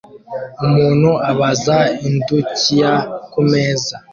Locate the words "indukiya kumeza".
2.07-3.95